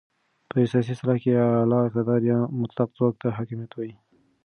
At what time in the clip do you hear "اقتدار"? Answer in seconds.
1.85-2.21